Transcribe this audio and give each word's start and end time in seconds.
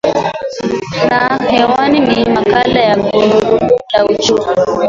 na 1.09 1.37
hewani 1.49 1.99
ni 1.99 2.25
makala 2.25 2.79
ya 2.79 2.95
gurudumu 2.97 3.71
la 3.93 4.05
uchumi 4.05 4.45